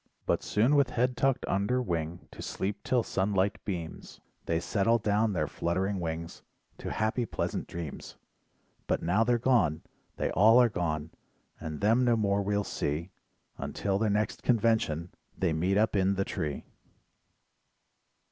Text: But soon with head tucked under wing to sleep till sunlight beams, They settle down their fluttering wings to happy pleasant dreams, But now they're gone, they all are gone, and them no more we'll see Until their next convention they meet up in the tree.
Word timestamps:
But 0.25 0.41
soon 0.41 0.75
with 0.75 0.89
head 0.89 1.15
tucked 1.15 1.45
under 1.47 1.79
wing 1.79 2.27
to 2.31 2.41
sleep 2.41 2.81
till 2.83 3.03
sunlight 3.03 3.63
beams, 3.65 4.19
They 4.47 4.59
settle 4.59 4.97
down 4.97 5.33
their 5.33 5.45
fluttering 5.47 5.99
wings 5.99 6.41
to 6.79 6.89
happy 6.89 7.23
pleasant 7.27 7.67
dreams, 7.67 8.15
But 8.87 9.03
now 9.03 9.23
they're 9.23 9.37
gone, 9.37 9.83
they 10.17 10.31
all 10.31 10.59
are 10.59 10.69
gone, 10.69 11.11
and 11.59 11.81
them 11.81 12.03
no 12.03 12.15
more 12.15 12.41
we'll 12.41 12.63
see 12.63 13.11
Until 13.59 13.99
their 13.99 14.09
next 14.09 14.41
convention 14.41 15.11
they 15.37 15.53
meet 15.53 15.77
up 15.77 15.95
in 15.95 16.15
the 16.15 16.25
tree. 16.25 16.65